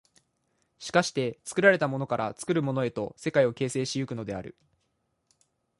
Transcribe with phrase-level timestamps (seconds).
[0.79, 4.55] しかして作られたものから作るものへと世界を形成し行くのである。